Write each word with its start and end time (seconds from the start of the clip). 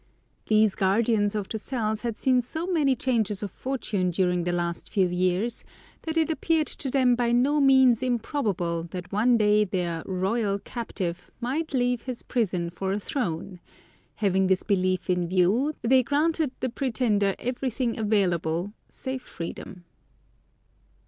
These 0.47 0.73
guardians 0.73 1.35
of 1.35 1.47
the 1.47 1.59
cells 1.59 2.01
had 2.01 2.17
seen 2.17 2.41
so 2.41 2.65
many 2.65 2.95
changes 2.95 3.43
of 3.43 3.51
fortune 3.51 4.09
during 4.09 4.45
the 4.45 4.51
last 4.51 4.91
few 4.91 5.07
years, 5.07 5.63
that 6.01 6.17
it 6.17 6.31
appeared 6.31 6.65
to 6.65 6.89
them 6.89 7.13
by 7.13 7.31
no 7.31 7.59
means 7.61 8.01
improbable 8.01 8.81
that 8.89 9.11
one 9.11 9.37
day 9.37 9.63
their 9.63 10.01
"royal" 10.07 10.57
captive 10.57 11.29
might 11.39 11.71
leave 11.75 12.01
his 12.01 12.23
prison 12.23 12.71
for 12.71 12.91
a 12.91 12.99
throne; 12.99 13.59
having 14.15 14.47
this 14.47 14.63
belief 14.63 15.07
in 15.07 15.27
view, 15.27 15.75
they 15.83 16.01
granted 16.01 16.49
the 16.61 16.69
pretender 16.69 17.35
everything 17.37 17.99
available 17.99 18.73
save 18.89 19.21
freedom. 19.21 19.85